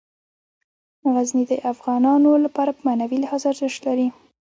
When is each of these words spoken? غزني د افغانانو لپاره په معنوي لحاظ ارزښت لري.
غزني 1.15 1.43
د 1.51 1.53
افغانانو 1.71 2.31
لپاره 2.45 2.71
په 2.75 2.81
معنوي 2.87 3.17
لحاظ 3.23 3.41
ارزښت 3.51 3.79
لري. 3.87 4.07